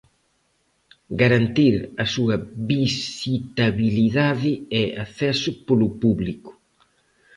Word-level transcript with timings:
Garantir 1.21 1.75
a 2.03 2.05
súa 2.13 2.35
visitabilidade 2.71 4.51
e 4.79 4.81
acceso 5.05 5.49
polo 5.67 5.87
público. 6.01 6.51